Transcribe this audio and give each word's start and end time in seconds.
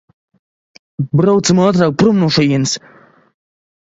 Braucam 1.19 1.61
ātrāk 1.65 1.95
prom 2.03 2.23
no 2.23 2.29
šejienes! 2.37 2.75